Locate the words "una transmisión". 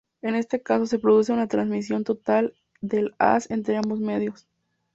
1.31-2.03